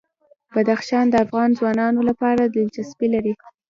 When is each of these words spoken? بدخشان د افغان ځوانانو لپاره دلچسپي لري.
بدخشان 0.53 1.05
د 1.09 1.15
افغان 1.25 1.49
ځوانانو 1.59 2.01
لپاره 2.09 2.41
دلچسپي 2.55 3.07
لري. 3.15 3.33